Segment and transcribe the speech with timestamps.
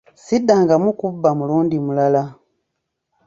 [0.25, 2.23] Siddangamu kubba mulundi mulala.